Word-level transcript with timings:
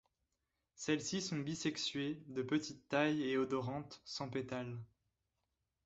Celles-ci 0.73 1.21
sont 1.21 1.37
bisexuées, 1.37 2.23
de 2.25 2.41
petite 2.41 2.89
taille 2.89 3.21
et 3.21 3.37
odorantes, 3.37 4.01
sans 4.03 4.29
pétales. 4.31 4.79